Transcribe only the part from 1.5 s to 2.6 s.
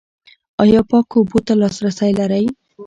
لاسرسی لرئ؟